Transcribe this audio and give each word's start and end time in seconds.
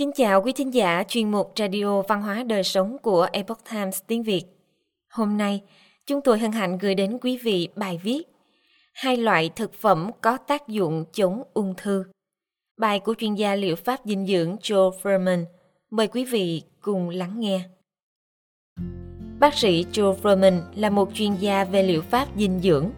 Kính 0.00 0.12
chào 0.12 0.42
quý 0.42 0.52
thính 0.52 0.74
giả 0.74 1.04
chuyên 1.08 1.30
mục 1.30 1.52
Radio 1.56 2.02
Văn 2.02 2.22
hóa 2.22 2.42
Đời 2.42 2.62
Sống 2.62 2.96
của 3.02 3.28
Epoch 3.32 3.58
Times 3.70 4.00
tiếng 4.06 4.22
Việt. 4.22 4.42
Hôm 5.08 5.36
nay, 5.36 5.62
chúng 6.06 6.20
tôi 6.20 6.38
hân 6.38 6.52
hạnh 6.52 6.78
gửi 6.78 6.94
đến 6.94 7.18
quý 7.20 7.38
vị 7.42 7.68
bài 7.76 8.00
viết 8.02 8.22
Hai 8.94 9.16
loại 9.16 9.50
thực 9.56 9.74
phẩm 9.74 10.10
có 10.20 10.36
tác 10.36 10.68
dụng 10.68 11.04
chống 11.12 11.42
ung 11.54 11.74
thư. 11.76 12.04
Bài 12.76 13.00
của 13.00 13.14
chuyên 13.18 13.34
gia 13.34 13.54
liệu 13.54 13.76
pháp 13.76 14.00
dinh 14.04 14.26
dưỡng 14.26 14.56
Joe 14.56 14.90
Furman. 15.02 15.44
Mời 15.90 16.08
quý 16.08 16.24
vị 16.24 16.62
cùng 16.80 17.08
lắng 17.08 17.40
nghe. 17.40 17.60
Bác 19.40 19.54
sĩ 19.54 19.84
Joe 19.92 20.16
Furman 20.16 20.60
là 20.74 20.90
một 20.90 21.10
chuyên 21.14 21.34
gia 21.34 21.64
về 21.64 21.82
liệu 21.82 22.02
pháp 22.02 22.28
dinh 22.36 22.60
dưỡng. 22.60 22.90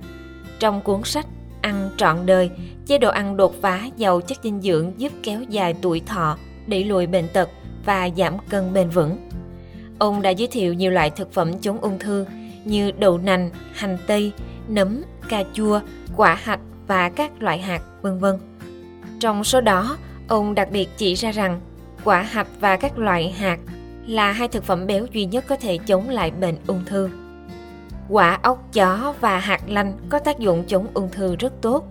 Trong 0.59 0.81
cuốn 0.85 1.01
sách 1.05 1.27
Ăn 1.63 1.91
trọn 1.97 2.27
đời, 2.27 2.51
chế 2.87 2.99
độ 2.99 3.11
ăn 3.11 3.37
đột 3.37 3.55
phá 3.61 3.89
giàu 3.97 4.21
chất 4.21 4.39
dinh 4.43 4.61
dưỡng 4.61 4.93
giúp 4.97 5.13
kéo 5.23 5.43
dài 5.43 5.75
tuổi 5.83 6.01
thọ, 6.07 6.39
đẩy 6.67 6.85
lùi 6.85 7.07
bệnh 7.07 7.29
tật 7.29 7.49
và 7.85 8.09
giảm 8.17 8.39
cân 8.49 8.73
bền 8.73 8.89
vững. 8.89 9.29
Ông 9.99 10.23
đã 10.23 10.31
giới 10.31 10.49
thiệu 10.49 10.75
nhiều 10.75 10.91
loại 10.91 11.11
thực 11.11 11.33
phẩm 11.33 11.59
chống 11.59 11.81
ung 11.81 11.99
thư 11.99 12.27
như 12.65 12.91
đậu 12.91 13.19
nành, 13.19 13.51
hành 13.73 13.99
tây, 14.07 14.33
nấm, 14.69 15.03
cà 15.29 15.45
chua, 15.53 15.81
quả 16.17 16.35
hạch 16.35 16.61
và 16.87 17.09
các 17.09 17.43
loại 17.43 17.59
hạt, 17.59 17.83
vân 18.03 18.19
vân. 18.19 18.39
Trong 19.21 19.45
số 19.45 19.61
đó, 19.61 19.97
ông 20.29 20.55
đặc 20.55 20.69
biệt 20.71 20.89
chỉ 20.97 21.15
ra 21.15 21.31
rằng 21.31 21.61
quả 22.05 22.23
hạch 22.23 22.49
và 22.61 22.77
các 22.77 22.99
loại 22.99 23.31
hạt 23.31 23.59
là 24.07 24.33
hai 24.33 24.49
thực 24.49 24.65
phẩm 24.65 24.87
béo 24.87 25.07
duy 25.13 25.25
nhất 25.25 25.45
có 25.49 25.57
thể 25.57 25.79
chống 25.79 26.09
lại 26.09 26.31
bệnh 26.31 26.57
ung 26.67 26.85
thư. 26.87 27.11
Quả 28.09 28.39
ốc 28.43 28.73
chó 28.73 29.15
và 29.21 29.39
hạt 29.39 29.61
lanh 29.67 29.99
có 30.09 30.19
tác 30.19 30.39
dụng 30.39 30.65
chống 30.67 30.87
ung 30.95 31.11
thư 31.11 31.37
rất 31.37 31.53
tốt. 31.61 31.85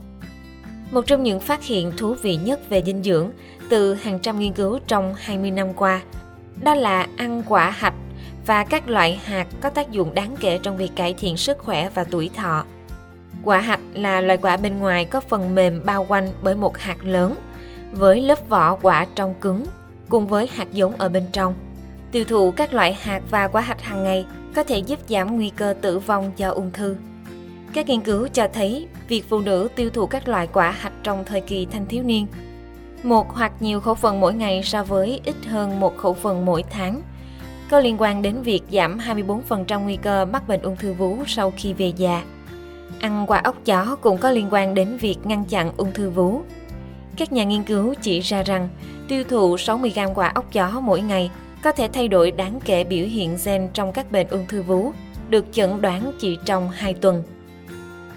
Một 0.92 1.08
trong 1.08 1.24
những 1.24 1.40
phát 1.40 1.63
hiện 1.63 1.91
thú 1.98 2.13
vị 2.13 2.35
nhất 2.35 2.70
về 2.70 2.84
dinh 2.85 3.04
dưỡng 3.04 3.32
từ 3.72 3.94
hàng 3.94 4.20
trăm 4.20 4.40
nghiên 4.40 4.54
cứu 4.54 4.80
trong 4.88 5.14
20 5.18 5.52
năm 5.52 5.74
qua, 5.74 6.02
đó 6.64 6.76
là 6.76 7.08
ăn 7.18 7.44
quả 7.48 7.70
hạch 7.70 7.94
và 8.46 8.63
các 8.63 8.90
loại 8.90 9.22
hạt 9.26 9.48
có 9.62 9.70
tác 9.70 9.91
dụng 9.91 10.13
đáng 10.13 10.36
kể 10.40 10.60
trong 10.63 10.78
việc 10.78 10.91
cải 10.96 11.13
thiện 11.13 11.38
sức 11.38 11.58
khỏe 11.58 11.90
và 11.94 12.04
tuổi 12.04 12.30
thọ. 12.36 12.66
Quả 13.44 13.60
hạch 13.60 13.80
là 13.94 14.22
loại 14.22 14.38
quả 14.38 14.58
bên 14.58 14.80
ngoài 14.80 15.05
có 15.05 15.20
phần 15.20 15.55
mềm 15.55 15.82
bao 15.86 16.05
quanh 16.10 16.30
bởi 16.44 16.55
một 16.55 16.78
hạt 16.78 16.98
lớn, 17.04 17.36
với 17.91 18.22
lớp 18.22 18.50
vỏ 18.50 18.76
quả 18.76 19.05
trong 19.16 19.34
cứng, 19.41 19.66
cùng 20.10 20.28
với 20.28 20.50
hạt 20.54 20.72
giống 20.72 20.96
ở 20.98 21.10
bên 21.10 21.24
trong. 21.32 21.54
Tiêu 22.12 22.24
thụ 22.24 22.52
các 22.52 22.74
loại 22.74 22.94
hạt 23.02 23.22
và 23.30 23.48
quả 23.48 23.62
hạch 23.62 23.82
hàng 23.82 24.04
ngày 24.04 24.26
có 24.56 24.63
thể 24.63 24.78
giúp 24.78 25.00
giảm 25.10 25.35
nguy 25.35 25.50
cơ 25.50 25.74
tử 25.82 26.00
vong 26.00 26.32
do 26.38 26.50
ung 26.50 26.72
thư. 26.72 26.96
Các 27.74 27.88
nghiên 27.88 28.02
cứu 28.02 28.28
cho 28.28 28.48
thấy 28.54 28.88
việc 29.08 29.26
phụ 29.30 29.40
nữ 29.40 29.68
tiêu 29.76 29.90
thụ 29.90 30.06
các 30.06 30.28
loại 30.28 30.48
quả 30.48 30.72
hạch 30.72 30.94
trong 31.04 31.26
thời 31.26 31.41
kỳ 31.41 31.66
thanh 31.66 31.85
thiếu 31.85 32.04
niên 32.04 32.28
một 33.04 33.27
hoặc 33.30 33.52
nhiều 33.60 33.80
khẩu 33.80 33.96
phần 33.96 34.20
mỗi 34.20 34.34
ngày 34.34 34.62
so 34.63 34.84
với 34.84 35.21
ít 35.24 35.35
hơn 35.48 35.80
một 35.80 35.98
khẩu 35.98 36.13
phần 36.13 36.46
mỗi 36.46 36.63
tháng 36.70 37.02
có 37.70 37.80
liên 37.80 37.96
quan 37.99 38.21
đến 38.21 38.41
việc 38.41 38.62
giảm 38.71 38.98
24% 38.98 39.80
nguy 39.80 39.96
cơ 39.96 40.26
mắc 40.26 40.48
bệnh 40.48 40.62
ung 40.62 40.76
thư 40.76 40.94
vú 40.94 41.18
sau 41.27 41.54
khi 41.57 41.74
về 41.74 41.94
già. 41.98 42.24
Ăn 42.99 43.26
quả 43.27 43.41
ốc 43.44 43.55
chó 43.66 43.98
cũng 44.02 44.18
có 44.18 44.32
liên 44.32 44.48
quan 44.52 44.74
đến 44.74 44.98
việc 44.98 45.18
ngăn 45.24 45.46
chặn 45.46 45.72
ung 45.77 45.91
thư 45.94 46.10
vú. 46.10 46.41
Các 47.18 47.32
nhà 47.32 47.44
nghiên 47.44 47.63
cứu 47.63 47.94
chỉ 48.02 48.20
ra 48.20 48.44
rằng 48.44 48.70
tiêu 49.07 49.24
thụ 49.24 49.57
60 49.57 49.94
g 49.96 49.99
quả 50.16 50.32
ốc 50.35 50.46
chó 50.54 50.79
mỗi 50.79 51.02
ngày 51.02 51.32
có 51.63 51.72
thể 51.72 51.88
thay 51.94 52.07
đổi 52.07 52.32
đáng 52.32 52.60
kể 52.66 52.84
biểu 52.84 53.05
hiện 53.05 53.38
gen 53.46 53.70
trong 53.74 53.91
các 53.91 54.12
bệnh 54.12 54.27
ung 54.27 54.46
thư 54.48 54.62
vú, 54.62 54.91
được 55.29 55.46
chẩn 55.52 55.82
đoán 55.82 56.12
chỉ 56.20 56.38
trong 56.46 56.70
2 56.70 56.94
tuần. 56.94 57.24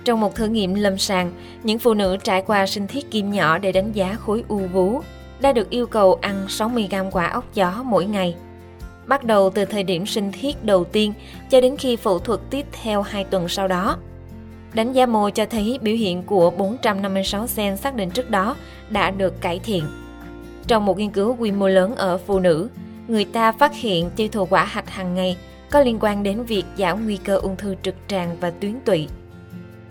Trong 0.04 0.20
một 0.20 0.34
thử 0.34 0.46
nghiệm 0.46 0.74
lâm 0.74 0.98
sàng, 0.98 1.32
những 1.62 1.78
phụ 1.78 1.94
nữ 1.94 2.16
trải 2.24 2.42
qua 2.42 2.66
sinh 2.66 2.86
thiết 2.86 3.10
kim 3.10 3.32
nhỏ 3.32 3.58
để 3.58 3.72
đánh 3.72 3.92
giá 3.92 4.14
khối 4.14 4.44
u 4.48 4.58
vú 4.58 5.00
đã 5.40 5.52
được 5.52 5.70
yêu 5.70 5.86
cầu 5.86 6.18
ăn 6.20 6.46
60 6.48 6.88
g 6.90 6.94
quả 7.12 7.26
ốc 7.26 7.44
chó 7.54 7.82
mỗi 7.84 8.04
ngày. 8.04 8.34
Bắt 9.06 9.24
đầu 9.24 9.50
từ 9.50 9.64
thời 9.64 9.82
điểm 9.82 10.06
sinh 10.06 10.32
thiết 10.32 10.64
đầu 10.64 10.84
tiên 10.84 11.12
cho 11.50 11.60
đến 11.60 11.76
khi 11.76 11.96
phẫu 11.96 12.18
thuật 12.18 12.40
tiếp 12.50 12.66
theo 12.82 13.02
2 13.02 13.24
tuần 13.24 13.48
sau 13.48 13.68
đó. 13.68 13.96
Đánh 14.74 14.92
giá 14.92 15.06
mô 15.06 15.30
cho 15.30 15.46
thấy 15.46 15.78
biểu 15.82 15.94
hiện 15.94 16.22
của 16.22 16.50
456 16.50 17.46
gen 17.56 17.76
xác 17.76 17.94
định 17.94 18.10
trước 18.10 18.30
đó 18.30 18.56
đã 18.90 19.10
được 19.10 19.40
cải 19.40 19.58
thiện. 19.58 19.84
Trong 20.66 20.86
một 20.86 20.98
nghiên 20.98 21.10
cứu 21.10 21.36
quy 21.38 21.52
mô 21.52 21.68
lớn 21.68 21.96
ở 21.96 22.18
phụ 22.18 22.40
nữ, 22.40 22.68
người 23.08 23.24
ta 23.24 23.52
phát 23.52 23.74
hiện 23.74 24.10
tiêu 24.16 24.28
thụ 24.32 24.46
quả 24.46 24.64
hạch 24.64 24.90
hàng 24.90 25.14
ngày 25.14 25.36
có 25.70 25.80
liên 25.80 25.98
quan 26.00 26.22
đến 26.22 26.42
việc 26.42 26.64
giảm 26.78 27.04
nguy 27.04 27.16
cơ 27.16 27.36
ung 27.36 27.56
thư 27.56 27.74
trực 27.82 27.94
tràng 28.08 28.36
và 28.40 28.50
tuyến 28.50 28.80
tụy. 28.84 29.08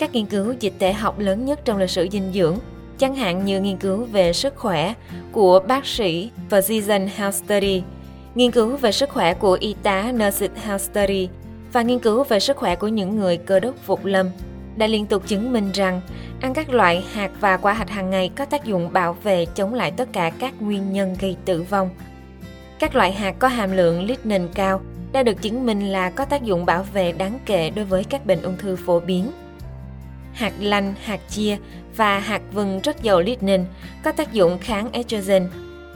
Các 0.04 0.16
nghiên 0.16 0.26
cứu 0.26 0.54
dịch 0.60 0.74
tễ 0.80 0.94
học 0.94 1.20
lớn 1.20 1.46
nhất 1.46 1.60
trong 1.66 1.78
lịch 1.78 1.90
sử 1.90 2.08
dinh 2.12 2.32
dưỡng, 2.34 2.58
chẳng 2.98 3.16
hạn 3.16 3.46
như 3.46 3.62
nghiên 3.62 3.78
cứu 3.78 4.06
về 4.06 4.34
sức 4.34 4.56
khỏe 4.56 4.94
của 5.32 5.60
bác 5.68 5.86
sĩ 5.86 6.32
Physician 6.50 7.10
Health 7.16 7.36
Study, 7.36 7.84
nghiên 8.36 8.52
cứu 8.52 8.78
về 8.78 8.92
sức 8.92 9.10
khỏe 9.10 9.34
của 9.34 9.58
y 9.60 9.76
tá 9.84 10.12
Nursing 10.12 10.56
Health 10.56 10.82
Study 10.82 11.30
và 11.74 11.82
nghiên 11.82 12.00
cứu 12.00 12.24
về 12.24 12.40
sức 12.40 12.58
khỏe 12.58 12.76
của 12.76 12.88
những 12.88 13.16
người 13.16 13.38
cơ 13.38 13.60
đốc 13.60 13.76
phục 13.86 14.06
lâm 14.06 14.30
đã 14.78 14.88
liên 14.88 15.06
tục 15.06 15.28
chứng 15.28 15.54
minh 15.54 15.72
rằng 15.74 16.02
ăn 16.42 16.54
các 16.54 16.70
loại 16.70 17.04
hạt 17.14 17.32
và 17.40 17.58
quả 17.58 17.74
hạch 17.74 17.90
hàng 17.90 18.10
ngày 18.10 18.32
có 18.36 18.46
tác 18.46 18.66
dụng 18.66 18.94
bảo 18.94 19.18
vệ 19.24 19.46
chống 19.46 19.74
lại 19.74 19.92
tất 19.92 20.14
cả 20.14 20.32
các 20.40 20.62
nguyên 20.62 20.94
nhân 20.94 21.16
gây 21.20 21.36
tử 21.46 21.62
vong. 21.70 21.90
Các 22.80 22.96
loại 22.96 23.12
hạt 23.14 23.36
có 23.40 23.48
hàm 23.48 23.72
lượng 23.72 24.04
lignin 24.04 24.48
cao 24.54 24.82
đã 25.14 25.24
được 25.24 25.42
chứng 25.42 25.66
minh 25.66 25.92
là 25.92 26.10
có 26.10 26.26
tác 26.26 26.44
dụng 26.44 26.66
bảo 26.66 26.86
vệ 26.94 27.12
đáng 27.12 27.40
kể 27.46 27.70
đối 27.70 27.86
với 27.86 28.04
các 28.04 28.26
bệnh 28.26 28.42
ung 28.42 28.58
thư 28.58 28.76
phổ 28.76 29.00
biến. 29.00 29.32
Hạt 30.34 30.54
lanh, 30.60 30.94
hạt 31.04 31.20
chia 31.30 31.58
và 31.96 32.20
hạt 32.20 32.42
vừng 32.54 32.80
rất 32.84 33.04
giàu 33.04 33.22
lignin 33.22 33.66
có 34.04 34.12
tác 34.12 34.34
dụng 34.34 34.58
kháng 34.62 34.92
estrogen. 34.92 35.50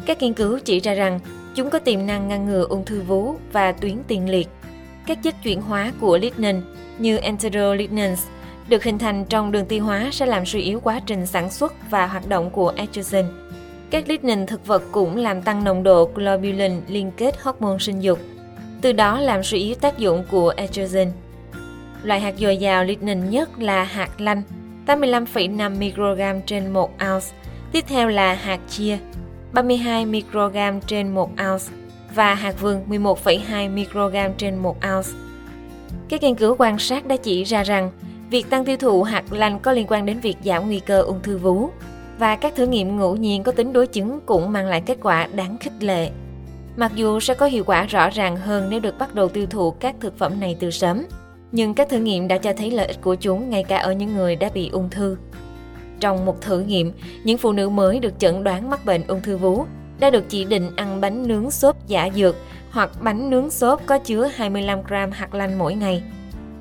Các 0.06 0.22
nghiên 0.22 0.34
cứu 0.34 0.59
chỉ 0.59 0.80
ra 0.80 0.94
rằng 0.94 1.20
chúng 1.56 1.70
có 1.70 1.80
tiềm 1.80 2.08
năng 2.08 2.28
ngăn 2.28 2.46
ngừa 2.46 2.66
ung 2.70 2.86
thư 2.86 3.02
vú 3.02 3.36
và 3.52 3.72
tuyến 3.72 3.97
tiền 4.08 4.30
liệt. 4.30 4.47
Các 5.08 5.24
chất 5.24 5.36
chuyển 5.44 5.62
hóa 5.62 5.92
của 6.02 6.18
lignin 6.18 6.62
như 6.97 7.18
enterolignans 7.18 8.24
được 8.70 8.84
hình 8.84 8.97
thành 8.97 9.26
trong 9.26 9.52
đường 9.52 9.66
tiêu 9.66 9.84
hóa 9.84 10.09
sẽ 10.12 10.26
làm 10.26 10.46
suy 10.46 10.62
yếu 10.62 10.80
quá 10.80 11.02
trình 11.06 11.26
sản 11.26 11.52
xuất 11.52 11.74
và 11.90 12.08
hoạt 12.08 12.28
động 12.28 12.50
của 12.50 12.74
estrogen. 12.76 13.26
Các 13.90 14.09
lignin 14.09 14.46
thực 14.46 14.68
vật 14.68 14.84
cũng 14.92 15.18
làm 15.18 15.42
tăng 15.42 15.64
nồng 15.64 15.84
độ 15.84 16.09
globulin 16.16 16.81
liên 16.88 17.12
kết 17.18 17.42
hormone 17.42 17.78
sinh 17.80 18.00
dục, 18.00 18.20
từ 18.81 18.92
đó 18.92 19.20
làm 19.20 19.44
suy 19.44 19.59
yếu 19.59 19.76
tác 19.76 19.97
dụng 19.97 20.24
của 20.31 20.53
estrogen. 20.58 21.12
Loại 22.03 22.19
hạt 22.19 22.34
dồi 22.38 22.58
dào 22.58 22.84
lignin 22.84 23.30
nhất 23.30 23.50
là 23.59 23.84
hạt 23.84 24.22
lanh, 24.22 24.41
85,5 24.85 25.78
microgram 25.78 26.41
trên 26.41 26.74
1 26.74 26.91
ounce. 26.91 27.28
Tiếp 27.72 27.85
theo 27.88 28.08
là 28.08 28.34
hạt 28.34 28.59
chia, 28.69 28.97
32 29.53 30.06
microgram 30.06 30.81
trên 30.81 31.13
1 31.13 31.30
ounce 31.30 31.66
và 32.16 32.34
hạt 32.35 32.62
vừng 32.62 32.85
11,2 32.90 33.74
microgram 33.74 34.34
trên 34.38 34.56
1 34.56 34.78
ounce. 34.96 35.09
Các 36.09 36.24
nghiên 36.24 36.35
cứu 36.35 36.56
quan 36.59 36.80
sát 36.80 37.06
đã 37.06 37.16
chỉ 37.18 37.44
ra 37.44 37.63
rằng 37.63 37.91
việc 38.29 38.50
tăng 38.50 38.66
tiêu 38.66 38.78
thụ 38.78 39.03
hạt 39.03 39.24
lanh 39.31 39.59
có 39.59 39.72
liên 39.72 39.85
quan 39.90 40.06
đến 40.06 40.19
việc 40.19 40.38
giảm 40.44 40.68
nguy 40.68 40.79
cơ 40.79 41.02
ung 41.02 41.22
thư 41.22 41.38
vú 41.38 41.69
và 42.19 42.35
các 42.35 42.56
thử 42.56 42.68
nghiệm 42.68 42.97
ngẫu 42.97 43.16
nhiên 43.16 43.44
có 43.44 43.52
tính 43.52 43.74
đối 43.74 43.88
chứng 43.88 44.19
cũng 44.25 44.52
mang 44.52 44.66
lại 44.66 44.81
kết 44.85 44.97
quả 45.02 45.28
đáng 45.28 45.58
khích 45.58 45.84
lệ. 45.84 46.09
Mặc 46.75 46.91
dù 46.96 47.19
sẽ 47.19 47.34
có 47.34 47.46
hiệu 47.46 47.64
quả 47.64 47.85
rõ 47.85 48.09
ràng 48.09 48.35
hơn 48.35 48.68
nếu 48.69 48.79
được 48.79 48.97
bắt 49.00 49.16
đầu 49.16 49.29
tiêu 49.29 49.46
thụ 49.46 49.72
các 49.72 49.96
thực 50.00 50.18
phẩm 50.18 50.40
này 50.40 50.58
từ 50.59 50.72
sớm, 50.72 51.03
nhưng 51.57 51.73
các 51.73 51.90
thử 51.90 51.97
nghiệm 51.97 52.28
đã 52.28 52.38
cho 52.38 52.53
thấy 52.53 52.72
lợi 52.72 52.88
ích 52.88 53.01
của 53.01 53.16
chúng 53.16 53.50
ngay 53.50 53.63
cả 53.63 53.78
ở 53.78 53.91
những 53.91 54.16
người 54.16 54.35
đã 54.35 54.50
bị 54.53 54.69
ung 54.69 54.90
thư. 54.90 55.18
Trong 56.00 56.25
một 56.25 56.41
thử 56.41 56.59
nghiệm, 56.59 56.91
những 57.23 57.38
phụ 57.38 57.51
nữ 57.51 57.69
mới 57.69 58.00
được 58.00 58.19
chẩn 58.19 58.44
đoán 58.44 58.69
mắc 58.69 58.85
bệnh 58.85 59.07
ung 59.07 59.22
thư 59.22 59.38
vú 59.38 59.66
đã 60.00 60.09
được 60.09 60.23
chỉ 60.29 60.46
định 60.46 60.69
ăn 60.75 61.01
bánh 61.01 61.28
nướng 61.28 61.51
xốp 61.51 61.88
giả 61.88 62.09
dược 62.16 62.35
hoặc 62.72 62.91
bánh 63.01 63.29
nướng 63.29 63.50
xốp 63.50 63.85
có 63.85 63.97
chứa 63.97 64.29
25 64.35 64.79
gram 64.88 65.12
hạt 65.12 65.35
lanh 65.35 65.57
mỗi 65.57 65.73
ngày. 65.75 66.03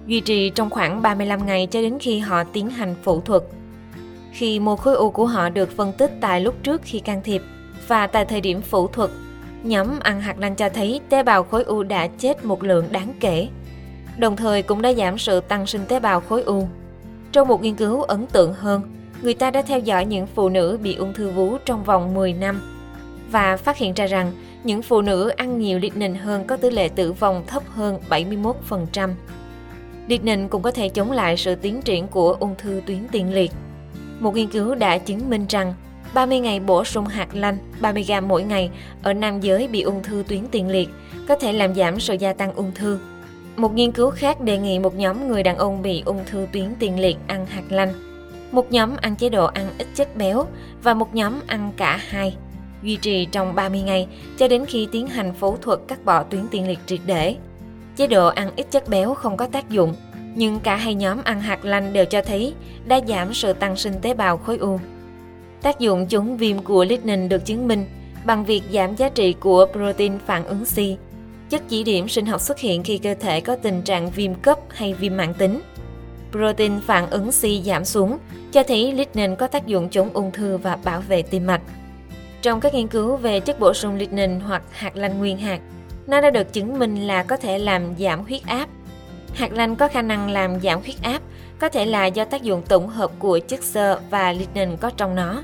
Duy 0.06 0.20
trì 0.20 0.50
trong 0.50 0.70
khoảng 0.70 1.02
35 1.02 1.46
ngày 1.46 1.68
cho 1.70 1.82
đến 1.82 1.98
khi 2.00 2.18
họ 2.18 2.44
tiến 2.44 2.70
hành 2.70 2.94
phẫu 3.03 3.21
thuật. 3.21 3.42
Khi 4.32 4.60
mô 4.60 4.76
khối 4.76 4.94
u 4.94 5.10
của 5.10 5.26
họ 5.26 5.48
được 5.48 5.76
phân 5.76 5.92
tích 5.92 6.12
tại 6.21 6.41
lúc 6.41 6.54
trước 6.62 6.80
khi 6.84 7.00
can 7.00 7.22
thiệp 7.22 7.42
và 7.88 8.06
tại 8.06 8.24
thời 8.24 8.41
điểm 8.41 8.62
phẫu 8.62 8.86
thuật, 8.86 9.10
nhóm 9.62 10.00
ăn 10.00 10.21
hạt 10.21 10.38
lanh 10.38 10.54
cho 10.54 10.68
thấy 10.68 11.00
tế 11.09 11.22
bào 11.22 11.42
khối 11.42 11.65
u 11.65 11.82
đã 11.82 12.06
chết 12.06 12.44
một 12.44 12.62
lượng 12.65 12.84
đáng 12.91 13.15
kể 13.21 13.48
đồng 14.18 14.36
thời 14.36 14.63
cũng 14.63 14.83
đã 14.83 14.92
giảm 14.92 15.18
sự 15.18 15.41
tăng 15.41 15.66
sinh 15.66 15.84
tế 15.89 16.01
bào 16.01 16.21
khối 16.21 16.42
u. 16.42 16.68
Trong 17.33 17.48
một 17.48 17.63
nghiên 17.63 17.74
cứu 17.74 18.03
ấn 18.03 18.27
tượng 18.27 18.53
hơn, 18.53 18.83
người 19.22 19.34
ta 19.34 19.51
đã 19.51 19.63
theo 19.63 19.78
dõi 19.78 20.04
những 20.04 20.27
phụ 20.27 20.48
nữ 20.48 20.78
bị 20.83 20.95
ung 20.95 21.15
thư 21.15 21.30
vú 21.30 21.57
trong 21.65 21.84
vòng 21.84 22.15
10 22.15 22.33
năm 22.33 22.60
và 23.30 23.57
phát 23.57 23.77
hiện 23.77 23.95
ra 23.95 24.07
rằng 24.07 24.33
những 24.65 24.83
phụ 24.83 25.01
nữ 25.01 25.28
ăn 25.28 25.59
nhiều 25.59 25.78
lignin 25.78 26.15
hơn 26.15 26.45
có 26.47 26.57
tỷ 26.57 26.71
lệ 26.71 26.89
tử 26.89 27.13
vong 27.13 27.45
thấp 27.47 27.63
hơn 27.68 27.98
71%. 28.10 29.10
Lignin 30.09 30.48
cũng 30.48 30.62
có 30.62 30.71
thể 30.71 30.89
chống 30.89 31.12
lại 31.12 31.36
sự 31.36 31.54
tiến 31.54 31.83
triển 31.83 32.09
của 32.09 32.36
ung 32.41 32.54
thư 32.59 32.80
tuyến 32.86 32.98
tiền 33.12 33.34
liệt. 33.34 33.53
Một 34.21 34.34
nghiên 34.34 34.51
cứu 34.51 34.74
đã 34.74 34.98
chứng 34.98 35.30
minh 35.30 35.47
rằng 35.48 35.74
30 36.15 36.41
ngày 36.41 36.60
bổ 36.60 36.84
sung 36.84 37.07
hạt 37.07 37.28
lanh 37.34 37.59
30g 37.80 38.27
mỗi 38.27 38.42
ngày 38.42 38.71
ở 39.03 39.12
nam 39.12 39.41
giới 39.41 39.69
bị 39.69 39.83
ung 39.83 40.03
thư 40.03 40.24
tuyến 40.28 40.47
tiền 40.51 40.69
liệt 40.69 40.89
có 41.28 41.36
thể 41.36 41.53
làm 41.53 41.74
giảm 41.74 42.01
sự 42.01 42.15
gia 42.15 42.33
tăng 42.33 42.54
ung 42.54 42.72
thư 42.74 42.98
một 43.56 43.74
nghiên 43.74 43.92
cứu 43.92 44.10
khác 44.10 44.41
đề 44.41 44.58
nghị 44.58 44.78
một 44.78 44.94
nhóm 44.94 45.28
người 45.28 45.42
đàn 45.42 45.56
ông 45.56 45.82
bị 45.82 46.03
ung 46.04 46.24
thư 46.26 46.47
tuyến 46.53 46.74
tiền 46.78 47.00
liệt 47.00 47.16
ăn 47.26 47.47
hạt 47.47 47.62
lanh, 47.68 47.92
một 48.53 48.72
nhóm 48.72 48.97
ăn 48.97 49.16
chế 49.16 49.28
độ 49.28 49.44
ăn 49.47 49.70
ít 49.78 49.86
chất 49.94 50.16
béo 50.16 50.47
và 50.82 50.94
một 50.94 51.14
nhóm 51.14 51.41
ăn 51.47 51.72
cả 51.76 52.00
hai. 52.08 52.36
duy 52.82 52.97
trì 52.97 53.24
trong 53.24 53.54
30 53.54 53.80
ngày 53.80 54.08
cho 54.38 54.48
đến 54.48 54.64
khi 54.66 54.88
tiến 54.92 55.06
hành 55.06 55.32
phẫu 55.32 55.56
thuật 55.56 55.78
cắt 55.88 56.04
bỏ 56.04 56.22
tuyến 56.22 56.48
tiền 56.50 56.68
liệt 56.68 56.78
triệt 56.86 57.00
để. 57.06 57.36
Chế 57.97 58.06
độ 58.06 58.26
ăn 58.26 58.50
ít 58.56 58.66
chất 58.70 58.88
béo 58.88 59.14
không 59.14 59.36
có 59.36 59.47
tác 59.47 59.70
dụng, 59.70 59.94
nhưng 60.34 60.60
cả 60.60 60.76
hai 60.76 60.94
nhóm 60.94 61.18
ăn 61.24 61.41
hạt 61.41 61.64
lanh 61.64 61.92
đều 61.92 62.04
cho 62.04 62.22
thấy 62.22 62.54
đã 62.86 63.00
giảm 63.09 63.34
sự 63.34 63.52
tăng 63.52 63.76
sinh 63.76 63.94
tế 64.02 64.14
bào 64.14 64.36
khối 64.36 64.56
u. 64.59 64.80
Tác 65.62 65.80
dụng 65.80 66.06
chống 66.06 66.36
viêm 66.36 66.59
của 66.59 66.84
lignin 66.84 67.28
được 67.28 67.44
chứng 67.44 67.68
minh 67.68 67.86
bằng 68.26 68.44
việc 68.44 68.62
giảm 68.72 68.97
giá 68.97 69.09
trị 69.09 69.32
của 69.32 69.66
protein 69.72 70.18
phản 70.26 70.44
ứng 70.44 70.64
C, 70.64 70.76
chất 71.51 71.63
chỉ 71.69 71.84
điểm 71.84 72.09
sinh 72.09 72.27
học 72.27 72.41
xuất 72.41 72.59
hiện 72.59 72.83
khi 72.83 72.98
cơ 72.98 73.15
thể 73.15 73.41
có 73.41 73.57
tình 73.57 73.83
trạng 73.83 74.10
viêm 74.10 74.34
cấp 74.34 74.59
hay 74.69 74.95
viêm 74.95 75.16
mãn 75.16 75.34
tính. 75.34 75.60
Protein 76.31 76.81
phản 76.81 77.10
ứng 77.10 77.31
C 77.31 77.65
giảm 77.65 77.84
xuống, 77.84 78.19
cho 78.53 78.63
thấy 78.63 78.93
lignin 78.93 79.37
có 79.37 79.47
tác 79.47 79.66
dụng 79.66 79.89
chống 79.89 80.10
ung 80.13 80.33
thư 80.33 80.57
và 80.57 80.77
bảo 80.84 81.01
vệ 81.01 81.22
tim 81.22 81.47
mạch. 81.47 81.60
Trong 82.43 82.60
các 82.60 82.75
nghiên 82.75 82.89
cứu 82.89 83.16
về 83.16 83.41
chất 83.41 83.60
bổ 83.60 83.75
sung 83.75 83.97
lignin 83.97 84.41
hoặc 84.41 84.63
hạt 84.71 84.97
lanh 84.97 85.19
nguyên 85.19 85.39
hạt, 85.39 85.60
nó 86.07 86.21
đã 86.21 86.31
được 86.31 86.53
chứng 86.53 86.78
minh 86.78 87.07
là 87.07 87.22
có 87.22 87.37
thể 87.37 87.59
làm 87.59 87.83
giảm 87.98 88.25
huyết 88.25 88.47
áp. 88.47 88.69
Hạt 89.34 89.53
lanh 89.53 89.77
có 89.77 89.89
khả 89.89 90.03
năng 90.03 90.31
làm 90.31 90.60
giảm 90.60 90.83
huyết 90.83 91.03
áp, 91.03 91.22
có 91.59 91.69
thể 91.69 91.87
là 91.87 92.07
do 92.07 92.25
tác 92.25 92.43
dụng 92.43 92.63
tổng 92.69 92.89
hợp 92.89 93.10
của 93.19 93.39
chất 93.39 93.63
xơ 93.63 94.01
và 94.10 94.33
lignin 94.33 94.77
có 94.77 94.91
trong 94.97 95.15
nó. 95.15 95.43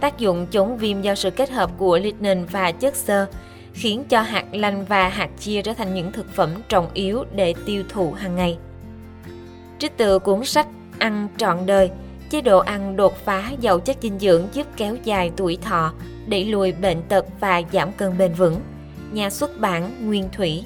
Tác 0.00 0.18
dụng 0.18 0.46
chống 0.46 0.78
viêm 0.78 1.02
do 1.02 1.14
sự 1.14 1.30
kết 1.30 1.50
hợp 1.50 1.70
của 1.78 1.98
lignin 1.98 2.44
và 2.44 2.72
chất 2.72 2.96
xơ 2.96 3.26
khiến 3.76 4.04
cho 4.08 4.20
hạt 4.20 4.44
lanh 4.52 4.84
và 4.84 5.08
hạt 5.08 5.30
chia 5.40 5.62
trở 5.62 5.72
thành 5.72 5.94
những 5.94 6.12
thực 6.12 6.34
phẩm 6.34 6.50
trọng 6.68 6.88
yếu 6.94 7.24
để 7.34 7.54
tiêu 7.66 7.84
thụ 7.88 8.12
hàng 8.12 8.36
ngày. 8.36 8.58
Trích 9.78 9.96
từ 9.96 10.18
cuốn 10.18 10.44
sách 10.44 10.66
Ăn 10.98 11.28
trọn 11.36 11.66
đời, 11.66 11.90
chế 12.30 12.40
độ 12.40 12.58
ăn 12.58 12.96
đột 12.96 13.16
phá 13.24 13.52
giàu 13.60 13.80
chất 13.80 13.96
dinh 14.00 14.18
dưỡng 14.18 14.48
giúp 14.52 14.66
kéo 14.76 14.96
dài 15.04 15.30
tuổi 15.36 15.58
thọ, 15.62 15.92
đẩy 16.26 16.44
lùi 16.44 16.72
bệnh 16.72 17.02
tật 17.02 17.26
và 17.40 17.62
giảm 17.72 17.92
cân 17.92 18.18
bền 18.18 18.32
vững. 18.32 18.56
Nhà 19.12 19.30
xuất 19.30 19.60
bản 19.60 20.06
Nguyên 20.06 20.28
Thủy 20.32 20.64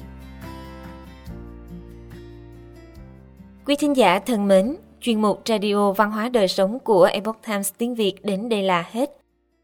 Quý 3.65 3.75
thính 3.75 3.97
giả 3.97 4.19
thân 4.19 4.47
mến, 4.47 4.75
chuyên 5.01 5.21
mục 5.21 5.41
Radio 5.45 5.91
Văn 5.91 6.11
hóa 6.11 6.29
Đời 6.29 6.47
Sống 6.47 6.79
của 6.79 7.03
Epoch 7.03 7.37
Times 7.47 7.71
tiếng 7.77 7.95
Việt 7.95 8.13
đến 8.23 8.49
đây 8.49 8.63
là 8.63 8.85
hết. 8.91 9.20